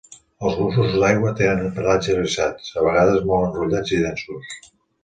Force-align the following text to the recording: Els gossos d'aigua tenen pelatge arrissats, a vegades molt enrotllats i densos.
Els 0.45 0.55
gossos 0.61 0.95
d'aigua 1.03 1.33
tenen 1.41 1.69
pelatge 1.77 2.17
arrissats, 2.17 2.75
a 2.83 2.87
vegades 2.89 3.25
molt 3.33 3.47
enrotllats 3.53 3.97
i 4.01 4.07
densos. 4.09 4.61